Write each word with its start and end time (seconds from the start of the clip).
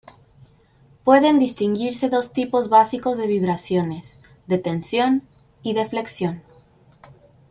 Pueden 1.03 1.37
distinguirse 1.37 2.09
dos 2.09 2.33
tipos 2.33 2.69
básicos 2.69 3.17
de 3.19 3.27
vibraciones: 3.27 4.19
de 4.47 4.57
tensión 4.57 5.21
y 5.61 5.73
de 5.73 5.85
flexión. 5.85 6.41